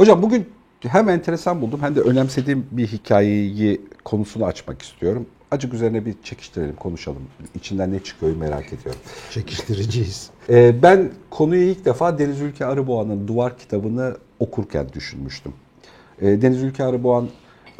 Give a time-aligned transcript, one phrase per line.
[0.00, 0.48] Hocam bugün
[0.80, 5.26] hem enteresan buldum hem de önemsediğim bir hikayeyi konusunu açmak istiyorum.
[5.50, 7.22] Acık üzerine bir çekiştirelim, konuşalım.
[7.54, 9.00] İçinden ne çıkıyor merak ediyorum.
[9.30, 10.30] Çekiştireceğiz.
[10.48, 15.52] Ee, ben konuyu ilk defa Deniz Ülke Arıboğan'ın Duvar kitabını okurken düşünmüştüm.
[16.20, 17.28] Ee, Deniz Ülke Arıboğan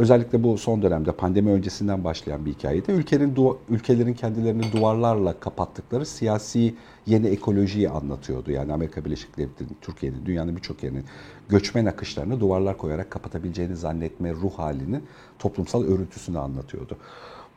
[0.00, 2.92] özellikle bu son dönemde pandemi öncesinden başlayan bir hikayeydi.
[2.92, 3.36] Ülkenin
[3.68, 6.74] ülkelerin kendilerini duvarlarla kapattıkları siyasi
[7.06, 8.50] yeni ekolojiyi anlatıyordu.
[8.50, 11.04] Yani Amerika Birleşik Devletleri'nin, Türkiye'nin, dünyanın birçok yerinin
[11.48, 15.04] göçmen akışlarını duvarlar koyarak kapatabileceğini zannetme ruh halinin
[15.38, 16.96] toplumsal örüntüsünü anlatıyordu.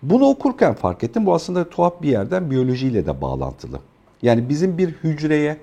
[0.04, 1.26] Bunu okurken fark ettim.
[1.26, 3.80] Bu aslında tuhaf bir yerden biyolojiyle de bağlantılı.
[4.22, 5.58] Yani bizim bir hücreye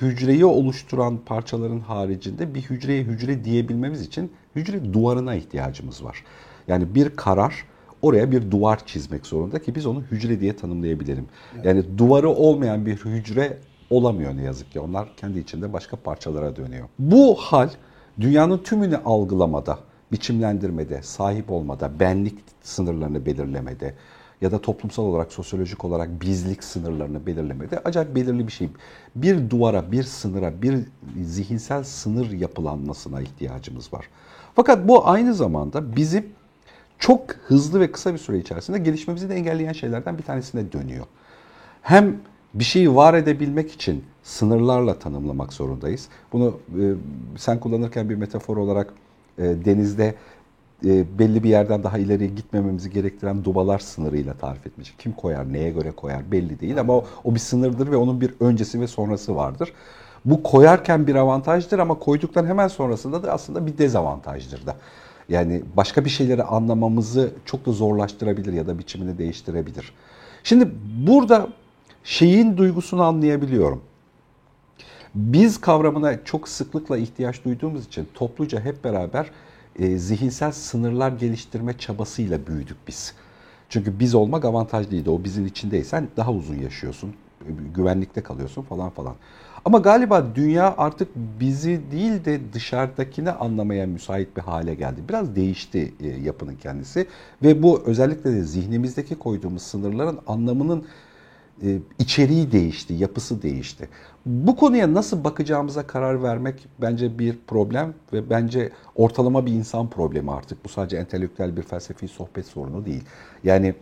[0.00, 6.24] hücreyi oluşturan parçaların haricinde bir hücreye hücre diyebilmemiz için hücre duvarına ihtiyacımız var.
[6.68, 7.64] Yani bir karar
[8.02, 11.26] oraya bir duvar çizmek zorunda ki biz onu hücre diye tanımlayabilelim.
[11.64, 13.58] Yani duvarı olmayan bir hücre
[13.90, 14.80] olamıyor ne yazık ki.
[14.80, 16.88] Onlar kendi içinde başka parçalara dönüyor.
[16.98, 17.70] Bu hal
[18.20, 19.78] dünyanın tümünü algılamada,
[20.12, 23.94] biçimlendirmede, sahip olmada, benlik sınırlarını belirlemede,
[24.40, 28.68] ya da toplumsal olarak, sosyolojik olarak bizlik sınırlarını belirlemede acayip belirli bir şey.
[29.16, 30.78] Bir duvara, bir sınıra, bir
[31.22, 34.08] zihinsel sınır yapılanmasına ihtiyacımız var.
[34.54, 36.26] Fakat bu aynı zamanda bizim
[36.98, 41.06] çok hızlı ve kısa bir süre içerisinde gelişmemizi de engelleyen şeylerden bir tanesine dönüyor.
[41.82, 42.16] Hem
[42.54, 46.08] bir şeyi var edebilmek için sınırlarla tanımlamak zorundayız.
[46.32, 46.84] Bunu e,
[47.36, 48.94] sen kullanırken bir metafor olarak
[49.38, 50.14] e, denizde
[50.84, 54.94] e, belli bir yerden daha ileriye gitmememizi gerektiren dubalar sınırıyla tarif etmiş.
[54.98, 58.34] Kim koyar, neye göre koyar belli değil ama o, o bir sınırdır ve onun bir
[58.40, 59.72] öncesi ve sonrası vardır.
[60.24, 64.76] Bu koyarken bir avantajdır ama koyduktan hemen sonrasında da aslında bir dezavantajdır da.
[65.28, 69.92] Yani başka bir şeyleri anlamamızı çok da zorlaştırabilir ya da biçimini değiştirebilir.
[70.44, 70.70] Şimdi
[71.06, 71.48] burada
[72.04, 73.82] şeyin duygusunu anlayabiliyorum.
[75.14, 79.30] Biz kavramına çok sıklıkla ihtiyaç duyduğumuz için topluca hep beraber
[79.78, 83.14] e, zihinsel sınırlar geliştirme çabasıyla büyüdük biz.
[83.68, 85.10] Çünkü biz olmak avantajlıydı.
[85.10, 87.14] O bizim içindeysen daha uzun yaşıyorsun,
[87.74, 89.14] güvenlikte kalıyorsun falan falan.
[89.64, 91.08] Ama galiba dünya artık
[91.40, 95.00] bizi değil de dışarıdakini anlamaya müsait bir hale geldi.
[95.08, 97.06] Biraz değişti e, yapının kendisi
[97.42, 100.84] ve bu özellikle de zihnimizdeki koyduğumuz sınırların anlamının
[101.62, 103.88] e, içeriği değişti, yapısı değişti.
[104.26, 110.30] Bu konuya nasıl bakacağımıza karar vermek bence bir problem ve bence ortalama bir insan problemi
[110.30, 110.64] artık.
[110.64, 113.04] Bu sadece entelektüel bir felsefi sohbet sorunu değil.
[113.44, 113.74] Yani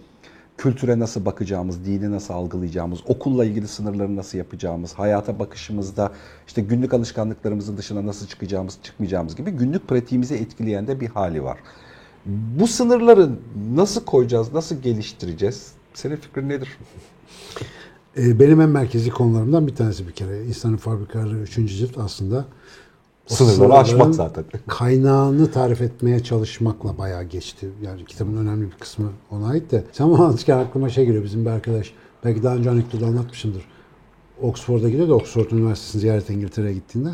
[0.60, 6.12] kültüre nasıl bakacağımız, dini nasıl algılayacağımız, okulla ilgili sınırları nasıl yapacağımız, hayata bakışımızda
[6.46, 11.58] işte günlük alışkanlıklarımızın dışına nasıl çıkacağımız, çıkmayacağımız gibi günlük pratiğimizi etkileyen de bir hali var.
[12.26, 13.30] Bu sınırları
[13.74, 15.72] nasıl koyacağız, nasıl geliştireceğiz?
[15.94, 16.78] Senin fikrin nedir?
[18.16, 20.44] Ee, benim en merkezi konularımdan bir tanesi bir kere.
[20.44, 21.54] İnsanın fabrikaları 3.
[21.54, 22.44] cilt aslında
[23.34, 24.44] sınırları aşmak zaten.
[24.66, 27.68] Kaynağını tarif etmeye çalışmakla bayağı geçti.
[27.82, 29.84] Yani kitabın önemli bir kısmı ona ait de.
[29.92, 31.92] Sen anlatırken aklıma şey geliyor bizim bir arkadaş.
[32.24, 33.64] Belki daha önce anekdotu anlatmışımdır.
[34.42, 37.10] Oxford'a gidiyor da Oxford Üniversitesi'ni ziyaret İngiltere'ye gittiğinde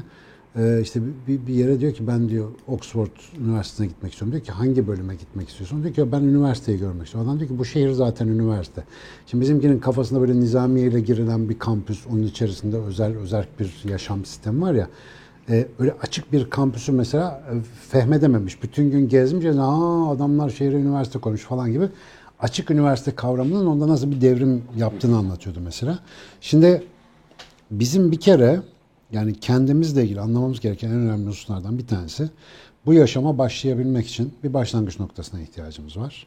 [0.58, 3.10] e, işte bir, bir yere diyor ki ben diyor Oxford
[3.40, 4.32] Üniversitesi'ne gitmek istiyorum.
[4.32, 5.82] Diyor ki hangi bölüme gitmek istiyorsun?
[5.82, 7.30] Diyor ki ben üniversiteyi görmek istiyorum.
[7.30, 8.84] Adam diyor ki bu şehir zaten üniversite.
[9.26, 14.24] Şimdi bizimkinin kafasında böyle nizamiye ile girilen bir kampüs, onun içerisinde özel özel bir yaşam
[14.24, 14.88] sistemi var ya.
[15.50, 17.54] E, öyle açık bir kampüsü mesela e,
[17.90, 18.62] fehmedememiş.
[18.62, 19.46] Bütün gün gezmiş.
[19.46, 21.88] Aa adamlar şehre üniversite koymuş falan gibi.
[22.40, 25.98] Açık üniversite kavramının onda nasıl bir devrim yaptığını anlatıyordu mesela.
[26.40, 26.82] Şimdi
[27.70, 28.60] bizim bir kere
[29.12, 32.30] yani kendimizle ilgili anlamamız gereken en önemli hususlardan bir tanesi
[32.86, 36.26] bu yaşama başlayabilmek için bir başlangıç noktasına ihtiyacımız var.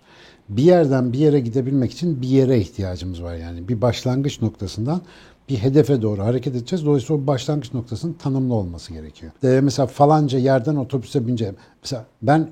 [0.50, 3.68] Bir yerden bir yere gidebilmek için bir yere ihtiyacımız var yani.
[3.68, 5.02] Bir başlangıç noktasından
[5.50, 6.86] bir hedefe doğru hareket edeceğiz.
[6.86, 9.32] Dolayısıyla o başlangıç noktasının tanımlı olması gerekiyor.
[9.44, 11.56] Ee, mesela falanca yerden otobüse bineceğim.
[11.84, 12.50] Mesela ben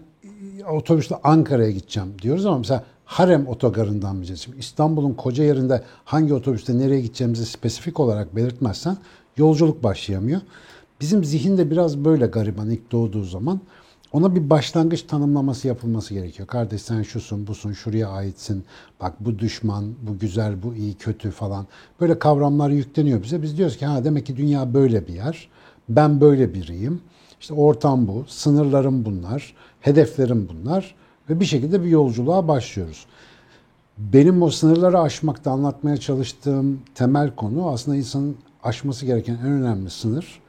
[0.71, 4.41] otobüsle Ankara'ya gideceğim diyoruz ama mesela Harem otogarından bineceğiz.
[4.41, 8.97] Şimdi İstanbul'un koca yerinde hangi otobüste nereye gideceğimizi spesifik olarak belirtmezsen
[9.37, 10.41] yolculuk başlayamıyor.
[11.01, 13.61] Bizim zihinde biraz böyle gariban ilk doğduğu zaman
[14.11, 16.47] ona bir başlangıç tanımlaması yapılması gerekiyor.
[16.47, 18.65] Kardeş sen şusun, busun, şuraya aitsin.
[19.01, 21.67] Bak bu düşman, bu güzel, bu iyi, kötü falan.
[22.01, 23.41] Böyle kavramlar yükleniyor bize.
[23.41, 25.49] Biz diyoruz ki ha demek ki dünya böyle bir yer.
[25.89, 27.01] Ben böyle biriyim.
[27.39, 30.95] İşte ortam bu, sınırlarım bunlar, hedeflerim bunlar
[31.29, 33.05] ve bir şekilde bir yolculuğa başlıyoruz.
[33.97, 40.39] Benim o sınırları aşmakta anlatmaya çalıştığım temel konu aslında insanın aşması gereken en önemli sınır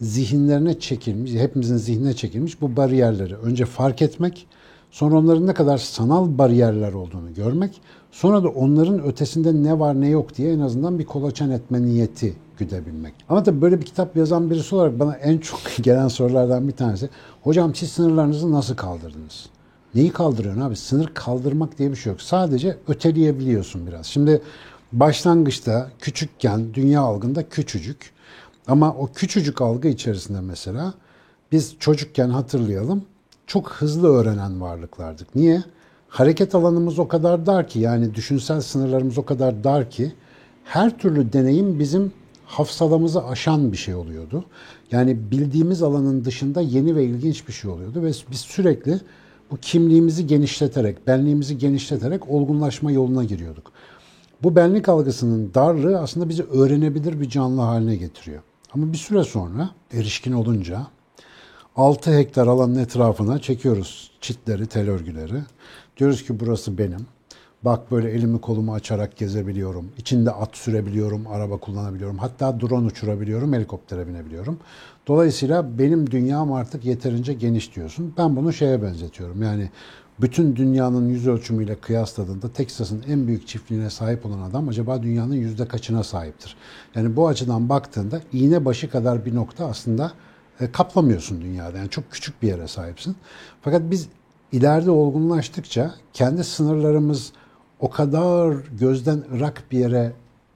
[0.00, 4.46] zihinlerine çekilmiş, hepimizin zihnine çekilmiş bu bariyerleri önce fark etmek,
[4.90, 10.08] sonra onların ne kadar sanal bariyerler olduğunu görmek, sonra da onların ötesinde ne var ne
[10.08, 13.14] yok diye en azından bir kolaçan etme niyeti güdebilmek.
[13.28, 17.08] Ama tabii böyle bir kitap yazan birisi olarak bana en çok gelen sorulardan bir tanesi
[17.42, 19.46] hocam siz sınırlarınızı nasıl kaldırdınız?
[19.94, 20.76] Neyi kaldırıyorsun abi?
[20.76, 22.22] Sınır kaldırmak diye bir şey yok.
[22.22, 24.06] Sadece öteleyebiliyorsun biraz.
[24.06, 24.42] Şimdi
[24.92, 28.15] başlangıçta küçükken dünya algında küçücük
[28.68, 30.94] ama o küçücük algı içerisinde mesela
[31.52, 33.04] biz çocukken hatırlayalım
[33.46, 35.34] çok hızlı öğrenen varlıklardık.
[35.34, 35.62] Niye?
[36.08, 40.12] Hareket alanımız o kadar dar ki yani düşünsel sınırlarımız o kadar dar ki
[40.64, 42.12] her türlü deneyim bizim
[42.46, 44.44] hafsalamızı aşan bir şey oluyordu.
[44.92, 49.00] Yani bildiğimiz alanın dışında yeni ve ilginç bir şey oluyordu ve biz sürekli
[49.50, 53.72] bu kimliğimizi genişleterek, benliğimizi genişleterek olgunlaşma yoluna giriyorduk.
[54.42, 58.42] Bu benlik algısının darlığı aslında bizi öğrenebilir bir canlı haline getiriyor.
[58.76, 60.86] Ama bir süre sonra erişkin olunca
[61.76, 65.42] 6 hektar alanın etrafına çekiyoruz çitleri, tel örgüleri.
[65.96, 67.06] Diyoruz ki burası benim.
[67.62, 69.92] Bak böyle elimi kolumu açarak gezebiliyorum.
[69.98, 72.18] İçinde at sürebiliyorum, araba kullanabiliyorum.
[72.18, 74.58] Hatta drone uçurabiliyorum, helikoptere binebiliyorum.
[75.06, 78.14] Dolayısıyla benim dünyam artık yeterince geniş diyorsun.
[78.18, 79.42] Ben bunu şeye benzetiyorum.
[79.42, 79.70] Yani
[80.20, 85.68] bütün dünyanın yüz ölçümüyle kıyasladığında Teksas'ın en büyük çiftliğine sahip olan adam acaba dünyanın yüzde
[85.68, 86.56] kaçına sahiptir?
[86.94, 90.12] Yani bu açıdan baktığında iğne başı kadar bir nokta aslında
[90.60, 91.78] e, kaplamıyorsun dünyada.
[91.78, 93.16] Yani çok küçük bir yere sahipsin.
[93.62, 94.08] Fakat biz
[94.52, 97.32] ileride olgunlaştıkça kendi sınırlarımız
[97.80, 100.12] o kadar gözden ırak bir yere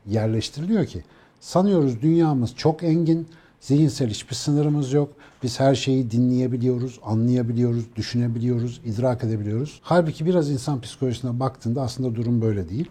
[0.07, 1.05] yerleştiriliyor ki
[1.41, 3.29] sanıyoruz dünyamız çok engin,
[3.61, 5.13] zihinsel hiçbir sınırımız yok.
[5.43, 9.81] Biz her şeyi dinleyebiliyoruz, anlayabiliyoruz, düşünebiliyoruz, idrak edebiliyoruz.
[9.83, 12.91] Halbuki biraz insan psikolojisine baktığında aslında durum böyle değil.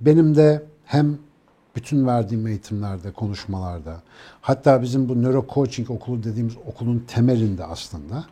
[0.00, 1.18] Benim de hem
[1.76, 4.02] bütün verdiğim eğitimlerde, konuşmalarda,
[4.40, 8.24] hatta bizim bu nöro coaching okulu dediğimiz okulun temelinde aslında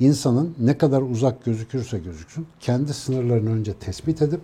[0.00, 4.40] insanın ne kadar uzak gözükürse gözüksün kendi sınırlarını önce tespit edip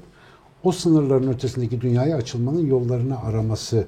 [0.65, 3.87] o sınırların ötesindeki dünyaya açılmanın yollarını araması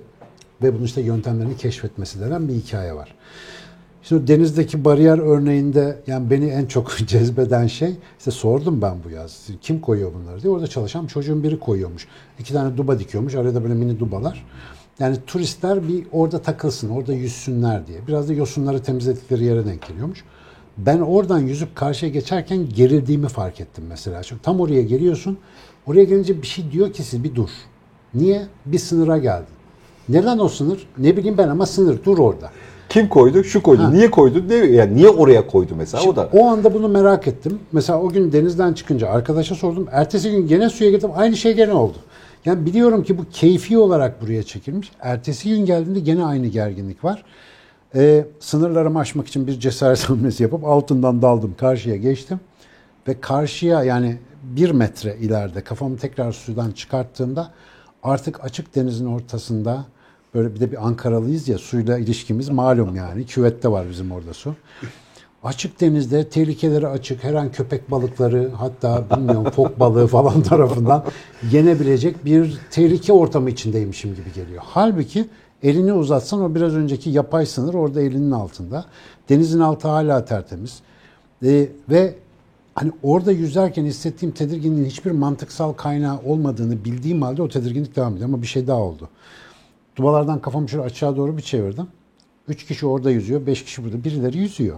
[0.63, 3.15] ve bunun işte yöntemlerini keşfetmesi denen bir hikaye var.
[4.03, 9.49] Şimdi denizdeki bariyer örneğinde yani beni en çok cezbeden şey işte sordum ben bu yaz
[9.61, 12.09] kim koyuyor bunları diye orada çalışan çocuğun biri koyuyormuş.
[12.39, 14.47] İki tane duba dikiyormuş arada böyle mini dubalar.
[14.99, 18.07] Yani turistler bir orada takılsın orada yüzsünler diye.
[18.07, 20.25] Biraz da yosunları temizledikleri yere denk geliyormuş.
[20.79, 24.23] Ben oradan yüzüp karşıya geçerken gerildiğimi fark ettim mesela.
[24.23, 25.39] Çünkü tam oraya geliyorsun.
[25.87, 27.51] Oraya gelince bir şey diyor ki siz bir dur.
[28.15, 28.47] Niye?
[28.67, 29.56] Bir sınıra geldin.
[30.09, 30.87] Neden o sınır?
[30.99, 32.51] Ne bileyim ben ama sınır dur orada.
[32.89, 33.45] Kim koydu?
[33.45, 33.83] Şu koydu.
[33.83, 33.91] Ha.
[33.91, 34.49] Niye koydu?
[34.49, 36.05] Ne, yani niye oraya koydu mesela?
[36.05, 36.29] o da.
[36.33, 37.59] O anda bunu merak ettim.
[37.73, 39.89] Mesela o gün denizden çıkınca arkadaşa sordum.
[39.91, 41.11] Ertesi gün gene suya girdim.
[41.17, 41.97] Aynı şey gene oldu.
[42.45, 44.93] Yani biliyorum ki bu keyfi olarak buraya çekilmiş.
[45.01, 47.25] Ertesi gün geldiğinde gene aynı gerginlik var.
[47.95, 51.55] Ee, sınırlarımı aşmak için bir cesaret hamlesi yapıp altından daldım.
[51.59, 52.41] Karşıya geçtim.
[53.09, 57.51] Ve karşıya yani bir metre ileride kafamı tekrar sudan çıkarttığımda
[58.03, 59.85] artık açık denizin ortasında
[60.37, 63.27] böyle bir de bir Ankaralıyız ya suyla ilişkimiz malum yani.
[63.27, 64.55] Küvette var bizim orada su.
[65.45, 71.05] Açık denizde tehlikeleri açık her an köpek balıkları hatta bilmiyorum fok balığı falan tarafından
[71.51, 74.63] yenebilecek bir tehlike ortamı içindeymişim gibi geliyor.
[74.67, 75.29] Halbuki
[75.63, 78.85] elini uzatsan o biraz önceki yapay sınır orada elinin altında.
[79.29, 80.79] Denizin altı hala tertemiz.
[81.45, 82.15] Ee, ve
[82.75, 88.29] hani orada yüzerken hissettiğim tedirginliğin hiçbir mantıksal kaynağı olmadığını bildiğim halde o tedirginlik devam ediyor.
[88.29, 89.09] Ama bir şey daha oldu.
[89.97, 91.87] Dubalardan kafamı şöyle aşağı doğru bir çevirdim.
[92.49, 94.05] Üç kişi orada yüzüyor, beş kişi burada.
[94.05, 94.77] Birileri yüzüyor.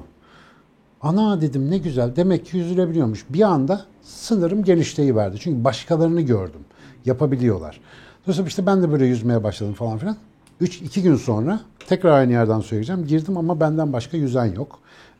[1.02, 2.16] Ana dedim ne güzel.
[2.16, 3.24] Demek ki yüzülebiliyormuş.
[3.28, 5.36] Bir anda sınırım genişleyiverdi.
[5.40, 6.60] Çünkü başkalarını gördüm.
[7.04, 7.80] Yapabiliyorlar.
[8.24, 10.16] Dolayısıyla işte ben de böyle yüzmeye başladım falan filan.
[10.60, 13.06] Üç, iki gün sonra tekrar aynı yerden suya gireceğim.
[13.06, 14.78] Girdim ama benden başka yüzen yok.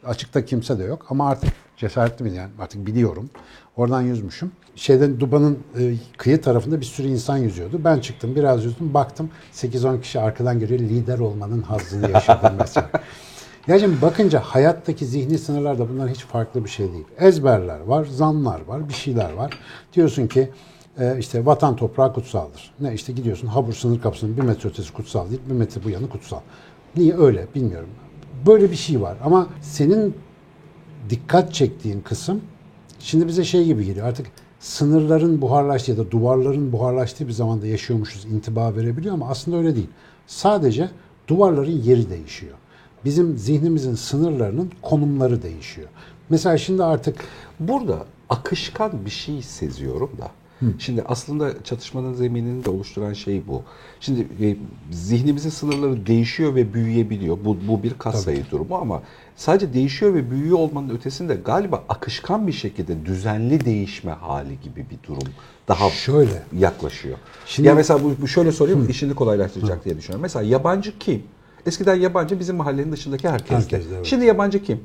[0.09, 1.07] Açıkta kimse de yok.
[1.11, 3.31] Ama artık cesaretli mi yani artık biliyorum.
[3.77, 4.53] Oradan yüzmüşüm.
[4.77, 7.81] Şeyden Duba'nın e, kıyı tarafında bir sürü insan yüzüyordu.
[7.85, 12.91] Ben çıktım biraz yüzdüm baktım 8-10 kişi arkadan geliyor lider olmanın hazzını yaşadım mesela.
[13.67, 17.05] Ya şimdi bakınca hayattaki zihni sınırlar da bunlar hiç farklı bir şey değil.
[17.19, 19.59] Ezberler var, zanlar var, bir şeyler var.
[19.93, 20.51] Diyorsun ki
[20.99, 22.71] e, işte vatan toprağı kutsaldır.
[22.81, 26.09] Ne işte gidiyorsun Habur sınır kapısının bir metre ötesi kutsal değil, bir metre bu yanı
[26.09, 26.41] kutsal.
[26.97, 27.89] Niye öyle bilmiyorum.
[28.47, 30.15] Böyle bir şey var ama senin
[31.11, 32.41] dikkat çektiğin kısım
[33.01, 34.07] şimdi bize şey gibi geliyor.
[34.07, 34.27] Artık
[34.61, 39.91] sınırların buharlaştığı ya da duvarların buharlaştığı bir zamanda yaşıyormuşuz intiba verebiliyor ama aslında öyle değil.
[40.27, 40.91] Sadece
[41.29, 42.55] duvarların yeri değişiyor.
[43.05, 45.89] Bizim zihnimizin sınırlarının konumları değişiyor.
[46.31, 47.17] Mesela şimdi artık
[47.61, 50.31] Burada akışkan bir şey seziyorum da.
[50.79, 53.63] Şimdi aslında çatışmanın zeminini de oluşturan şey bu.
[54.01, 54.57] Şimdi e,
[54.91, 57.39] zihnimizin sınırları değişiyor ve büyüyebiliyor.
[57.45, 59.03] Bu, bu bir katsayı durumu ama
[59.37, 65.09] sadece değişiyor ve büyüyor olmanın ötesinde galiba akışkan bir şekilde düzenli değişme hali gibi bir
[65.09, 65.33] durum
[65.69, 66.43] daha Şöyle.
[66.59, 67.19] yaklaşıyor.
[67.47, 70.23] Şimdi- ya mesela bu, bu şöyle sorayım işini kolaylaştıracak diye düşünüyorum.
[70.23, 71.23] Mesela yabancı kim?
[71.67, 73.55] Eskiden yabancı bizim mahallenin dışındaki herkesti.
[73.55, 74.07] Herkesti, evet.
[74.07, 74.81] Şimdi yabancı kim?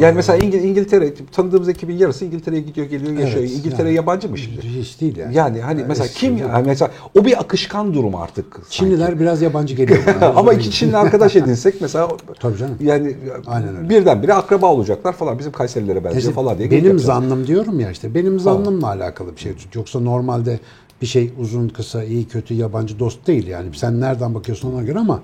[0.00, 3.40] Yani mesela İngil- İngiltere tanıdığımız ekibin yarısı İngiltere'ye gidiyor geliyor yaşıyor.
[3.44, 4.60] Evet, İngiltere yani- yabancı mı şimdi?
[4.62, 5.34] Hiç değil yani.
[5.36, 6.50] Yani hani mesela eski kim hocam.
[6.50, 8.54] yani mesela o bir akışkan durum artık.
[8.54, 8.70] sanki.
[8.70, 9.98] Çinliler biraz yabancı geliyor.
[10.36, 12.08] ama iki Çinli arkadaş edinsek mesela
[12.40, 12.76] Tabii canım.
[12.80, 13.88] yani Aynen öyle.
[13.88, 16.70] birdenbire akraba olacaklar falan bizim Kayserilere benziyor İşte falan diye.
[16.70, 19.52] benim zannım diyorum ya işte benim zannımla alakalı bir şey.
[19.74, 20.60] Yoksa normalde
[21.02, 23.68] bir şey uzun kısa iyi kötü yabancı dost değil yani.
[23.74, 25.22] Sen nereden bakıyorsun ona göre ama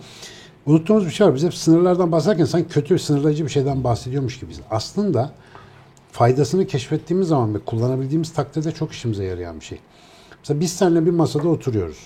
[0.69, 1.35] unuttuğumuz bir şey var.
[1.35, 4.61] Biz hep sınırlardan bahsederken sanki kötü sınırlayıcı bir şeyden bahsediyormuş gibiyiz.
[4.71, 5.33] Aslında
[6.13, 9.79] faydasını keşfettiğimiz zaman ve kullanabildiğimiz takdirde çok işimize yarayan bir şey.
[10.39, 11.99] Mesela biz seninle bir masada oturuyoruz.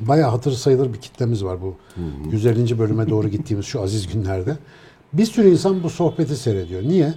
[0.00, 1.76] Bayağı hatır sayılır bir kitlemiz var bu
[2.30, 2.78] 150.
[2.78, 4.56] bölüme doğru gittiğimiz şu aziz günlerde.
[5.12, 6.82] Bir sürü insan bu sohbeti seyrediyor.
[6.82, 7.14] Niye?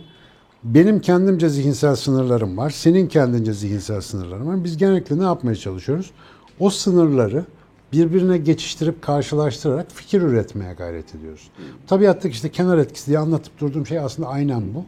[0.63, 2.69] Benim kendimce zihinsel sınırlarım var.
[2.69, 4.63] Senin kendince zihinsel sınırların var.
[4.63, 6.11] Biz genellikle ne yapmaya çalışıyoruz?
[6.59, 7.45] O sınırları
[7.91, 11.49] birbirine geçiştirip karşılaştırarak fikir üretmeye gayret ediyoruz.
[11.87, 14.85] Tabiattaki işte kenar etkisi diye anlatıp durduğum şey aslında aynen bu.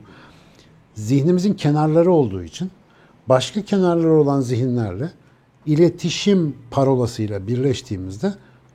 [0.95, 2.71] Zihnimizin kenarları olduğu için
[3.29, 5.11] başka kenarları olan zihinlerle
[5.65, 8.33] iletişim parolasıyla birleştiğimizde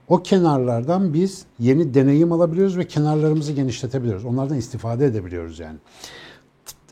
[0.08, 4.24] o kenarlardan biz yeni deneyim alabiliyoruz ve kenarlarımızı genişletebiliyoruz.
[4.24, 5.78] Onlardan istifade edebiliyoruz yani.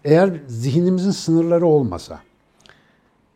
[0.04, 2.20] Eğer zihnimizin sınırları olmasa,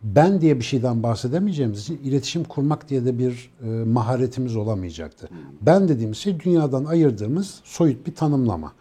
[0.04, 5.28] ben diye bir şeyden bahsedemeyeceğimiz için iletişim kurmak diye de bir e, maharetimiz olamayacaktı.
[5.60, 8.72] Ben dediğimiz şey dünyadan ayırdığımız soyut bir tanımlama.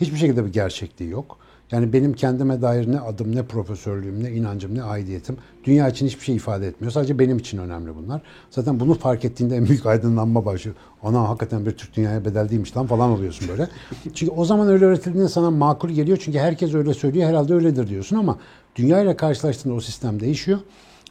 [0.00, 1.38] Hiçbir şekilde bir gerçekliği yok.
[1.72, 6.24] Yani benim kendime dair ne adım, ne profesörlüğüm, ne inancım, ne aidiyetim dünya için hiçbir
[6.24, 6.92] şey ifade etmiyor.
[6.92, 8.22] Sadece benim için önemli bunlar.
[8.50, 10.76] Zaten bunu fark ettiğinde en büyük aydınlanma başlıyor.
[11.02, 13.68] Ana hakikaten bir Türk dünyaya bedel değilmiş lan falan oluyorsun böyle.
[14.14, 16.18] Çünkü o zaman öyle öğretildiğinde sana makul geliyor.
[16.22, 18.38] Çünkü herkes öyle söylüyor herhalde öyledir diyorsun ama
[18.76, 20.58] dünya ile karşılaştığında o sistem değişiyor.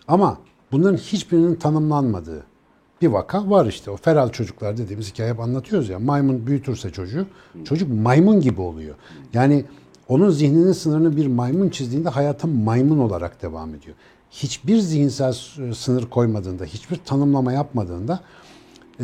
[0.07, 0.37] Ama
[0.71, 2.43] bunların hiçbirinin tanımlanmadığı
[3.01, 3.91] bir vaka var işte.
[3.91, 5.99] O feral çocuklar dediğimiz hikaye hep anlatıyoruz ya.
[5.99, 7.25] Maymun büyütürse çocuğu,
[7.65, 8.95] çocuk maymun gibi oluyor.
[9.33, 9.65] Yani
[10.09, 13.95] onun zihninin sınırını bir maymun çizdiğinde hayata maymun olarak devam ediyor.
[14.31, 18.19] Hiçbir zihinsel s- sınır koymadığında, hiçbir tanımlama yapmadığında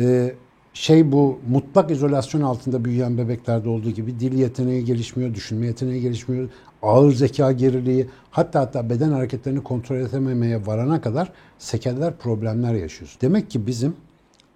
[0.00, 0.34] e,
[0.74, 6.48] şey bu mutlak izolasyon altında büyüyen bebeklerde olduğu gibi dil yeteneği gelişmiyor, düşünme yeteneği gelişmiyor,
[6.82, 13.18] ağır zeka geriliği, hatta hatta beden hareketlerini kontrol edememeye varana kadar sekeller, problemler yaşıyoruz.
[13.20, 13.94] Demek ki bizim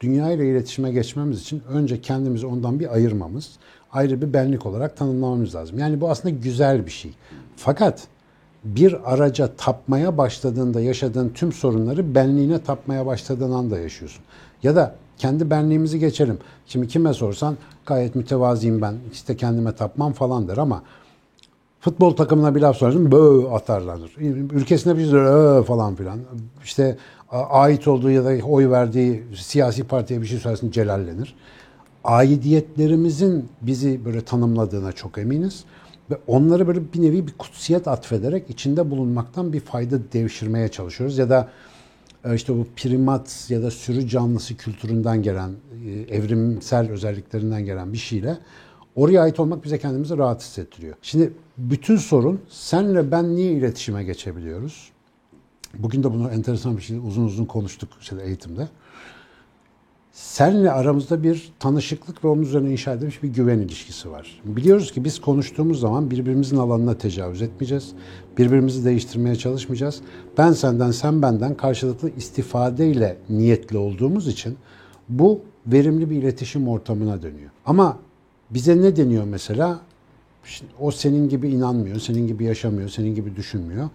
[0.01, 3.51] dünya ile iletişime geçmemiz için önce kendimizi ondan bir ayırmamız,
[3.93, 5.79] ayrı bir benlik olarak tanımlamamız lazım.
[5.79, 7.15] Yani bu aslında güzel bir şey.
[7.57, 8.07] Fakat
[8.65, 14.25] bir araca tapmaya başladığında yaşadığın tüm sorunları benliğine tapmaya başladığın anda yaşıyorsun.
[14.63, 16.39] Ya da kendi benliğimizi geçelim.
[16.67, 17.57] Şimdi kime sorsan
[17.87, 20.83] gayet mütevaziyim ben işte kendime tapmam falan der ama
[21.81, 24.15] futbol takımına bir laf sorarsın bö atarlanır.
[24.53, 26.19] Ülkesine bir şey "Ö" falan filan.
[26.65, 26.97] İşte
[27.31, 31.35] ait olduğu ya da oy verdiği siyasi partiye bir şey söylersin celallenir.
[32.05, 35.65] Aidiyetlerimizin bizi böyle tanımladığına çok eminiz.
[36.11, 41.19] Ve onları böyle bir nevi bir kutsiyet atfederek içinde bulunmaktan bir fayda devşirmeye çalışıyoruz.
[41.19, 41.49] Ya da
[42.25, 45.51] e, işte bu primat ya da sürü canlısı kültüründen gelen,
[45.87, 48.39] e, evrimsel özelliklerinden gelen bir şeyle
[48.95, 50.97] oraya ait olmak bize kendimizi rahat hissettiriyor.
[51.03, 54.91] Şimdi bütün sorun senle ben niye iletişime geçebiliyoruz?
[55.79, 58.69] Bugün de bunu enteresan bir şey uzun uzun konuştuk işte eğitimde.
[60.21, 64.41] Senle aramızda bir tanışıklık ve onun üzerine inşa edilmiş bir güven ilişkisi var.
[64.45, 67.93] Biliyoruz ki biz konuştuğumuz zaman birbirimizin alanına tecavüz etmeyeceğiz.
[68.39, 70.01] Birbirimizi değiştirmeye çalışmayacağız.
[70.39, 74.59] Ben senden, sen benden karşılıklı istifadeyle niyetli olduğumuz için
[75.09, 77.51] bu verimli bir iletişim ortamına dönüyor.
[77.67, 77.99] Ama
[78.51, 79.81] bize ne deniyor mesela?
[80.45, 83.89] İşte o senin gibi inanmıyor, senin gibi yaşamıyor, senin gibi düşünmüyor.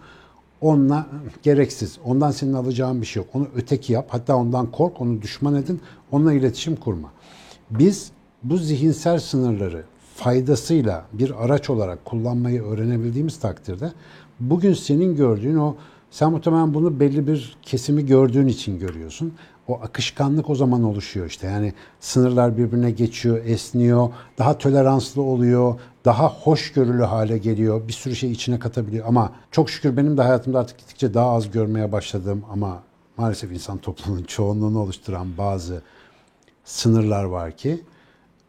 [0.60, 1.06] Onunla
[1.42, 1.98] gereksiz.
[2.04, 3.30] Ondan senin alacağın bir şey yok.
[3.34, 4.06] Onu öteki yap.
[4.08, 5.80] Hatta ondan kork, onu düşman edin.
[6.12, 7.12] Onunla iletişim kurma.
[7.70, 8.10] Biz
[8.42, 9.84] bu zihinsel sınırları
[10.14, 13.92] faydasıyla bir araç olarak kullanmayı öğrenebildiğimiz takdirde
[14.40, 15.76] bugün senin gördüğün o
[16.10, 19.34] sen muhtemelen bunu belli bir kesimi gördüğün için görüyorsun.
[19.68, 21.46] O akışkanlık o zaman oluşuyor işte.
[21.46, 24.08] Yani sınırlar birbirine geçiyor, esniyor,
[24.38, 25.74] daha toleranslı oluyor,
[26.06, 27.88] daha hoşgörülü hale geliyor.
[27.88, 31.50] Bir sürü şey içine katabiliyor ama çok şükür benim de hayatımda artık gittikçe daha az
[31.50, 32.82] görmeye başladığım ama
[33.16, 35.82] maalesef insan toplumunun çoğunluğunu oluşturan bazı
[36.64, 37.82] sınırlar var ki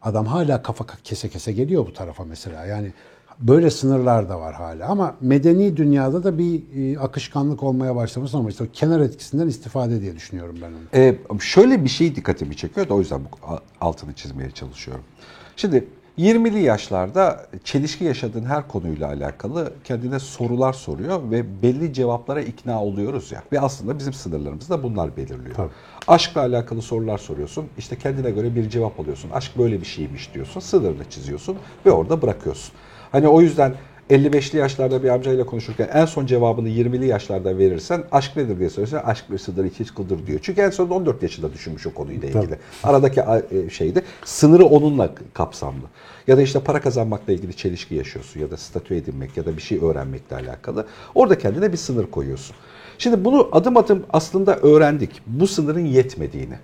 [0.02, 2.66] adam hala kafa kese kese geliyor bu tarafa mesela.
[2.66, 2.92] Yani
[3.40, 8.48] Böyle sınırlar da var hala ama medeni dünyada da bir e, akışkanlık olmaya başlamış ama
[8.48, 10.78] işte o kenar etkisinden istifade diye düşünüyorum ben onu.
[10.94, 15.04] Ee, şöyle bir şey dikkatimi çekiyor da o yüzden bu altını çizmeye çalışıyorum.
[15.56, 15.88] Şimdi
[16.18, 23.32] 20'li yaşlarda çelişki yaşadığın her konuyla alakalı kendine sorular soruyor ve belli cevaplara ikna oluyoruz
[23.32, 23.42] ya.
[23.52, 25.54] Ve aslında bizim sınırlarımızı da bunlar belirliyor.
[25.56, 25.70] Tabii.
[26.08, 27.66] Aşkla alakalı sorular soruyorsun.
[27.78, 29.30] İşte kendine göre bir cevap alıyorsun.
[29.30, 30.60] Aşk böyle bir şeymiş diyorsun.
[30.60, 31.56] Sınırını çiziyorsun
[31.86, 32.72] ve orada bırakıyorsun.
[33.12, 33.74] Hani o yüzden
[34.10, 39.02] 55'li yaşlarda bir amcayla konuşurken en son cevabını 20'li yaşlarda verirsen aşk nedir diye sorarsan
[39.04, 40.40] aşk bir sınır iki kıldır diyor.
[40.42, 42.46] Çünkü en sonunda 14 yaşında düşünmüş o konuyla ilgili.
[42.46, 42.56] Tabii.
[42.82, 45.84] Aradaki e, şeydi sınırı onunla kapsamlı.
[46.26, 49.62] Ya da işte para kazanmakla ilgili çelişki yaşıyorsun ya da statü edinmek ya da bir
[49.62, 50.86] şey öğrenmekle alakalı.
[51.14, 52.56] Orada kendine bir sınır koyuyorsun.
[52.98, 55.22] Şimdi bunu adım adım aslında öğrendik.
[55.26, 56.54] Bu sınırın yetmediğini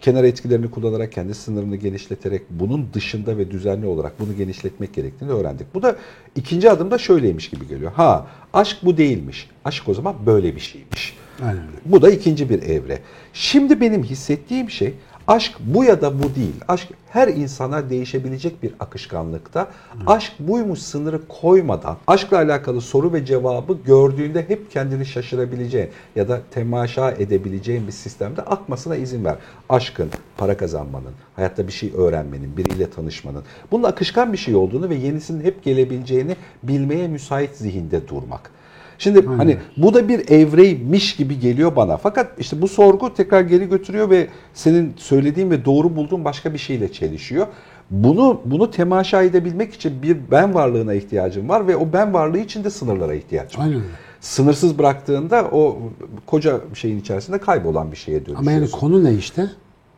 [0.00, 5.74] kenar etkilerini kullanarak kendi sınırını genişleterek bunun dışında ve düzenli olarak bunu genişletmek gerektiğini öğrendik.
[5.74, 5.96] Bu da
[6.36, 7.92] ikinci adımda şöyleymiş gibi geliyor.
[7.92, 9.50] Ha aşk bu değilmiş.
[9.64, 11.16] Aşk o zaman böyle bir şeymiş.
[11.42, 11.62] Aynen.
[11.84, 12.98] Bu da ikinci bir evre.
[13.32, 14.94] Şimdi benim hissettiğim şey
[15.28, 16.54] aşk bu ya da bu değil.
[16.68, 19.68] Aşk her insana değişebilecek bir akışkanlıkta.
[20.06, 26.40] Aşk buymuş sınırı koymadan aşkla alakalı soru ve cevabı gördüğünde hep kendini şaşırabileceğin ya da
[26.50, 29.36] temaşa edebileceğin bir sistemde akmasına izin ver.
[29.68, 34.94] Aşkın, para kazanmanın, hayatta bir şey öğrenmenin, biriyle tanışmanın bunun akışkan bir şey olduğunu ve
[34.94, 38.50] yenisinin hep gelebileceğini bilmeye müsait zihinde durmak.
[38.98, 41.96] Şimdi hani bu da bir evreymiş gibi geliyor bana.
[41.96, 46.58] Fakat işte bu sorgu tekrar geri götürüyor ve senin söylediğin ve doğru bulduğun başka bir
[46.58, 47.46] şeyle çelişiyor.
[47.90, 52.64] Bunu bunu temaşa edebilmek için bir ben varlığına ihtiyacım var ve o ben varlığı için
[52.64, 53.66] de sınırlara ihtiyacım var.
[53.66, 53.82] Aynen.
[54.20, 55.78] Sınırsız bıraktığında o
[56.26, 58.42] koca şeyin içerisinde kaybolan bir şeye dönüşüyorsun.
[58.42, 59.50] Ama yani konu ne işte?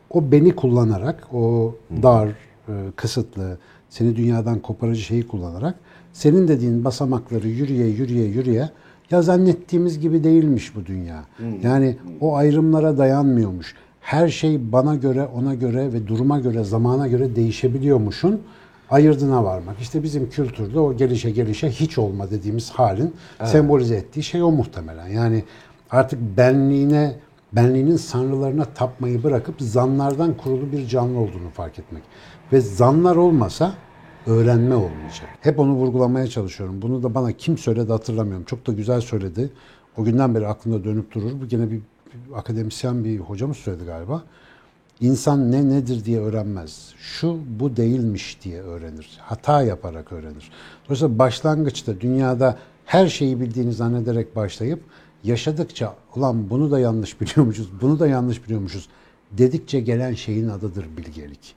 [0.09, 3.57] O beni kullanarak, o dar, e, kısıtlı,
[3.89, 5.75] seni dünyadan koparıcı şeyi kullanarak
[6.13, 8.69] senin dediğin basamakları yürüye yürüye yürüye
[9.11, 11.23] ya zannettiğimiz gibi değilmiş bu dünya.
[11.63, 13.75] Yani o ayrımlara dayanmıyormuş.
[14.01, 18.41] Her şey bana göre, ona göre ve duruma göre, zamana göre değişebiliyormuşun
[18.89, 19.79] ayırdına varmak.
[19.79, 25.07] İşte bizim kültürde o gelişe gelişe hiç olma dediğimiz halin sembolize ettiği şey o muhtemelen.
[25.07, 25.43] Yani
[25.91, 27.15] artık benliğine,
[27.53, 32.03] benliğinin sanrılarına tapmayı bırakıp zanlardan kurulu bir canlı olduğunu fark etmek.
[32.53, 33.73] Ve zanlar olmasa
[34.27, 35.29] öğrenme olmayacak.
[35.41, 36.81] Hep onu vurgulamaya çalışıyorum.
[36.81, 38.45] Bunu da bana kim söyledi hatırlamıyorum.
[38.45, 39.49] Çok da güzel söyledi.
[39.97, 41.31] O günden beri aklımda dönüp durur.
[41.41, 44.23] Bu gene bir, bir akademisyen bir hocamız söyledi galiba.
[45.01, 46.93] İnsan ne nedir diye öğrenmez.
[46.97, 49.17] Şu bu değilmiş diye öğrenir.
[49.21, 50.51] Hata yaparak öğrenir.
[50.85, 54.79] Dolayısıyla başlangıçta dünyada her şeyi bildiğini zannederek başlayıp
[55.23, 58.89] yaşadıkça ulan bunu da yanlış biliyormuşuz, bunu da yanlış biliyormuşuz
[59.31, 61.55] dedikçe gelen şeyin adıdır bilgelik.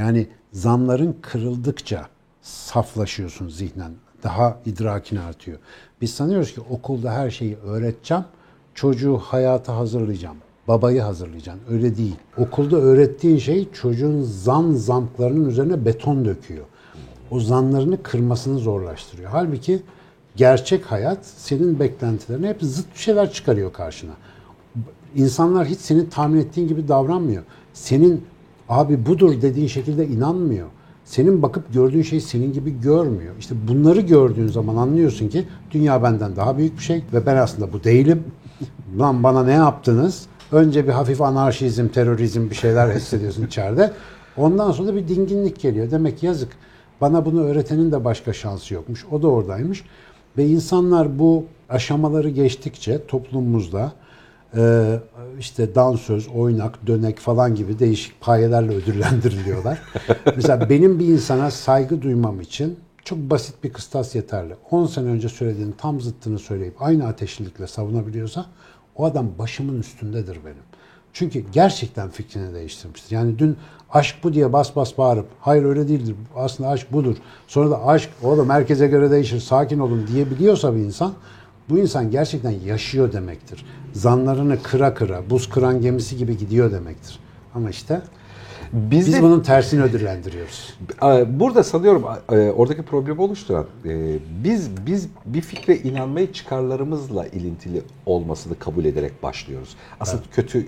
[0.00, 2.06] Yani zamların kırıldıkça
[2.42, 3.92] saflaşıyorsun zihnen.
[4.22, 5.58] Daha idrakin artıyor.
[6.00, 8.24] Biz sanıyoruz ki okulda her şeyi öğreteceğim,
[8.74, 10.36] çocuğu hayata hazırlayacağım,
[10.68, 11.62] babayı hazırlayacaksın.
[11.70, 12.16] Öyle değil.
[12.36, 16.64] Okulda öğrettiğin şey çocuğun zan zamklarının üzerine beton döküyor.
[17.30, 19.30] O zanlarını kırmasını zorlaştırıyor.
[19.30, 19.82] Halbuki
[20.36, 24.12] gerçek hayat senin beklentilerine hep zıt bir şeyler çıkarıyor karşına.
[25.14, 27.42] İnsanlar hiç senin tahmin ettiğin gibi davranmıyor.
[27.72, 28.24] Senin
[28.70, 30.66] abi budur dediğin şekilde inanmıyor.
[31.04, 33.34] Senin bakıp gördüğün şey senin gibi görmüyor.
[33.38, 37.72] İşte bunları gördüğün zaman anlıyorsun ki dünya benden daha büyük bir şey ve ben aslında
[37.72, 38.24] bu değilim.
[38.98, 40.26] Lan bana ne yaptınız?
[40.52, 43.92] Önce bir hafif anarşizm, terörizm bir şeyler hissediyorsun içeride.
[44.36, 45.90] Ondan sonra bir dinginlik geliyor.
[45.90, 46.52] Demek ki yazık.
[47.00, 49.06] Bana bunu öğretenin de başka şansı yokmuş.
[49.10, 49.84] O da oradaymış.
[50.38, 53.92] Ve insanlar bu aşamaları geçtikçe toplumumuzda
[54.56, 54.94] e,
[55.38, 59.78] işte dansöz, oynak, dönek falan gibi değişik payelerle ödüllendiriliyorlar.
[60.36, 64.54] Mesela benim bir insana saygı duymam için çok basit bir kıstas yeterli.
[64.70, 68.46] 10 sene önce söylediğinin tam zıttını söyleyip aynı ateşlilikle savunabiliyorsa
[68.96, 70.62] o adam başımın üstündedir benim.
[71.12, 73.16] Çünkü gerçekten fikrini değiştirmiştir.
[73.16, 73.56] Yani dün
[73.90, 77.16] aşk bu diye bas bas bağırıp hayır öyle değildir aslında aşk budur.
[77.46, 81.12] Sonra da aşk o da merkeze göre değişir sakin olun diyebiliyorsa bir insan
[81.70, 83.64] bu insan gerçekten yaşıyor demektir.
[83.92, 87.18] Zanlarını kıra kıra buz kıran gemisi gibi gidiyor demektir.
[87.54, 88.02] Ama işte
[88.72, 90.74] Biz, biz de bunun tersini ödüllendiriyoruz.
[91.40, 98.58] burada sanıyorum e, oradaki problemi oluşturan e, biz biz bir fikre inanmayı çıkarlarımızla ilintili olmasını
[98.58, 99.76] kabul ederek başlıyoruz.
[100.00, 100.64] Aslında kötü e,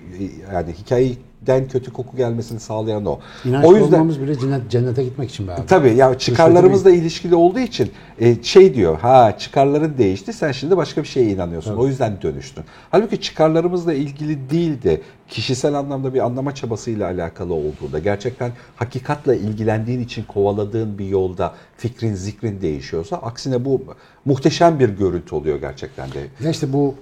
[0.53, 3.19] yani hikayeyi den kötü koku gelmesini sağlayan o.
[3.45, 5.65] İnançlı o yüzden olmamız bile cennet, cennete gitmek için be abi.
[5.67, 11.03] Tabii ya çıkarlarımızla ilişkili olduğu için e, şey diyor ha çıkarların değişti sen şimdi başka
[11.03, 11.75] bir şeye inanıyorsun.
[11.75, 12.63] O yüzden dönüştün.
[12.91, 19.99] Halbuki çıkarlarımızla ilgili değil de kişisel anlamda bir anlama çabasıyla alakalı olduğunda gerçekten hakikatla ilgilendiğin
[19.99, 23.81] için kovaladığın bir yolda fikrin zikrin değişiyorsa aksine bu
[24.25, 26.19] muhteşem bir görüntü oluyor gerçekten de.
[26.43, 26.95] Ya işte bu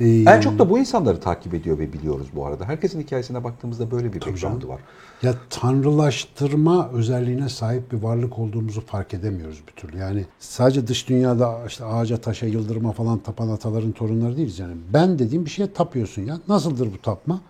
[0.00, 2.64] e, En çok da bu insanları takip ediyor ve biliyoruz bu arada.
[2.64, 4.80] Herkesin hikayesine baktığımızda böyle bir background'ı var.
[5.22, 9.98] ya tanrılaştırma özelliğine sahip bir varlık olduğumuzu fark edemiyoruz bir türlü.
[9.98, 14.74] Yani sadece dış dünyada işte ağaca, taşa, yıldırıma falan tapan ataların torunları değiliz yani.
[14.92, 16.38] Ben dediğim bir şeye tapıyorsun ya.
[16.48, 17.40] Nasıldır bu tapma?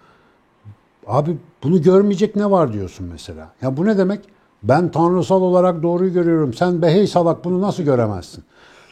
[1.07, 3.53] Abi bunu görmeyecek ne var diyorsun mesela.
[3.63, 4.21] Ya bu ne demek?
[4.63, 6.55] Ben tanrısal olarak doğruyu görüyorum.
[6.55, 8.45] Sen be hey salak bunu nasıl göremezsin?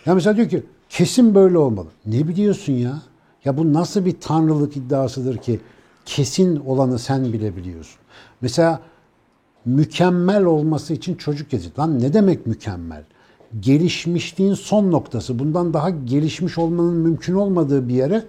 [0.06, 1.88] Ya mesela diyor ki kesin böyle olmalı.
[2.06, 3.02] Ne biliyorsun ya?
[3.44, 5.60] Ya bu nasıl bir tanrılık iddiasıdır ki
[6.04, 8.00] kesin olanı sen bile biliyorsun.
[8.40, 8.80] Mesela
[9.64, 11.78] mükemmel olması için çocuk yetiştir.
[11.78, 13.04] Lan ne demek mükemmel?
[13.60, 15.38] Gelişmişliğin son noktası.
[15.38, 18.24] Bundan daha gelişmiş olmanın mümkün olmadığı bir yere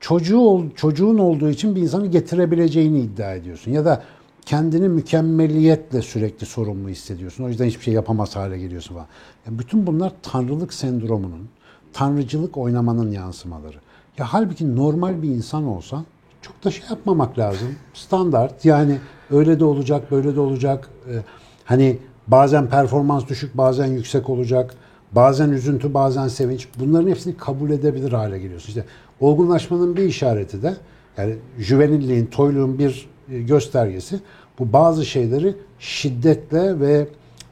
[0.00, 3.70] çocuğu çocuğun olduğu için bir insanı getirebileceğini iddia ediyorsun.
[3.70, 4.02] Ya da
[4.46, 7.44] kendini mükemmeliyetle sürekli sorumlu hissediyorsun.
[7.44, 9.06] O yüzden hiçbir şey yapamaz hale geliyorsun falan.
[9.46, 11.48] Ya bütün bunlar tanrılık sendromunun,
[11.92, 13.76] tanrıcılık oynamanın yansımaları.
[14.18, 16.04] Ya halbuki normal bir insan olsan
[16.42, 17.68] çok da şey yapmamak lazım.
[17.94, 18.98] Standart yani
[19.30, 20.88] öyle de olacak, böyle de olacak.
[21.08, 21.18] Ee,
[21.64, 24.74] hani bazen performans düşük, bazen yüksek olacak.
[25.12, 26.68] Bazen üzüntü, bazen sevinç.
[26.78, 28.68] Bunların hepsini kabul edebilir hale geliyorsun.
[28.68, 28.84] İşte
[29.20, 30.76] olgunlaşmanın bir işareti de
[31.16, 34.20] yani jüvenilliğin, toyluğun bir e, göstergesi
[34.58, 37.08] bu bazı şeyleri şiddetle ve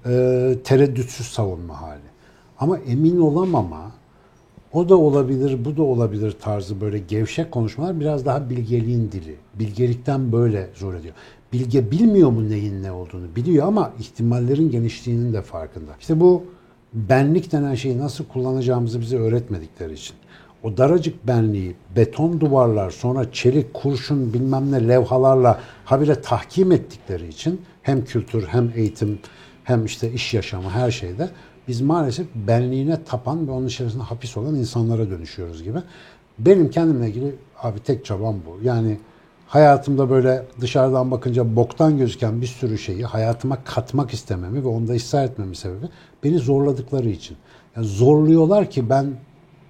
[0.06, 2.12] e, tereddütsüz savunma hali.
[2.58, 3.92] Ama emin olamama,
[4.72, 9.36] o da olabilir, bu da olabilir tarzı böyle gevşek konuşmalar biraz daha bilgeliğin dili.
[9.54, 11.14] Bilgelikten böyle zor ediyor.
[11.52, 13.36] Bilge bilmiyor mu neyin ne olduğunu?
[13.36, 15.90] Biliyor ama ihtimallerin genişliğinin de farkında.
[16.00, 16.44] İşte bu
[16.92, 20.16] benlik denen şeyi nasıl kullanacağımızı bize öğretmedikleri için.
[20.62, 27.60] O daracık benliği, beton duvarlar, sonra çelik, kurşun bilmem ne levhalarla habire tahkim ettikleri için
[27.82, 29.18] hem kültür hem eğitim
[29.64, 31.28] hem işte iş yaşamı her şeyde
[31.68, 35.78] biz maalesef benliğine tapan ve onun içerisinde hapis olan insanlara dönüşüyoruz gibi.
[36.38, 38.64] Benim kendimle ilgili abi tek çabam bu.
[38.64, 38.98] Yani
[39.46, 45.24] hayatımda böyle dışarıdan bakınca boktan gözüken bir sürü şeyi hayatıma katmak istememi ve onda ısrar
[45.24, 45.86] etmemin sebebi
[46.24, 47.36] beni zorladıkları için.
[47.76, 49.06] Yani zorluyorlar ki ben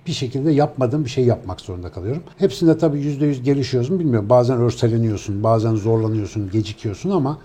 [0.06, 2.22] bir şekilde yapmadığım bir şey yapmak zorunda kalıyorum.
[2.38, 4.28] Hepsinde tabii yüzde yüz gelişiyoruz mu bilmiyorum.
[4.28, 7.38] Bazen örseleniyorsun, bazen zorlanıyorsun, gecikiyorsun ama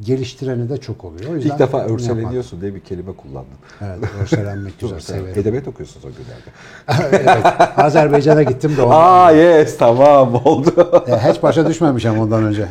[0.00, 1.30] geliştireni de çok oluyor.
[1.30, 3.52] O yüzden İlk defa örseleniyorsun diye bir kelime kullandın.
[3.80, 5.40] Evet, örselenmek güzel, severim.
[5.40, 7.16] Edebiyat okuyorsunuz o günlerde.
[7.32, 8.82] evet, Azerbaycan'a gittim de.
[8.86, 11.04] Aa yes tamam oldu.
[11.08, 12.68] E, hiç başa düşmemişim ondan önce.